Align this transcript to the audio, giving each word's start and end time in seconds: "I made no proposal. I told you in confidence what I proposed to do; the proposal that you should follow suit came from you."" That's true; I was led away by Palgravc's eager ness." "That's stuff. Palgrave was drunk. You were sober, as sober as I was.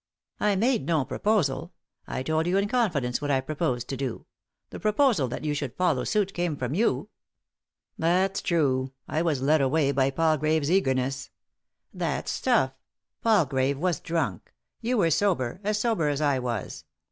"I 0.39 0.55
made 0.55 0.87
no 0.87 1.05
proposal. 1.05 1.73
I 2.07 2.23
told 2.23 2.47
you 2.47 2.57
in 2.57 2.67
confidence 2.67 3.21
what 3.21 3.29
I 3.29 3.39
proposed 3.39 3.87
to 3.89 3.95
do; 3.95 4.25
the 4.71 4.79
proposal 4.79 5.27
that 5.27 5.43
you 5.45 5.53
should 5.53 5.75
follow 5.75 6.05
suit 6.05 6.33
came 6.33 6.57
from 6.57 6.73
you."" 6.73 7.09
That's 7.99 8.41
true; 8.41 8.93
I 9.07 9.21
was 9.21 9.43
led 9.43 9.61
away 9.61 9.91
by 9.91 10.09
Palgravc's 10.09 10.71
eager 10.71 10.95
ness." 10.95 11.29
"That's 11.93 12.31
stuff. 12.31 12.73
Palgrave 13.21 13.77
was 13.77 13.99
drunk. 13.99 14.51
You 14.81 14.97
were 14.97 15.11
sober, 15.11 15.61
as 15.63 15.79
sober 15.79 16.07
as 16.09 16.19
I 16.19 16.39
was. 16.39 16.83